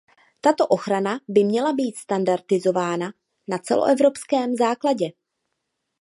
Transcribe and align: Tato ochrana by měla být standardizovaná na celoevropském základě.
Tato 0.41 0.65
ochrana 0.67 1.19
by 1.27 1.43
měla 1.43 1.73
být 1.73 1.97
standardizovaná 1.97 3.13
na 3.47 3.57
celoevropském 3.57 4.55
základě. 4.55 5.11